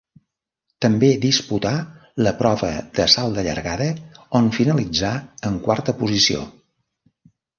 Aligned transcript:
També 0.85 1.09
disputà 1.25 1.73
la 2.27 2.31
prova 2.39 2.69
del 2.99 3.11
salt 3.17 3.37
de 3.39 3.43
llargada, 3.49 3.89
on 4.39 4.49
finalitzà 4.57 5.13
en 5.51 5.63
quarta 5.67 5.97
posició. 6.03 6.41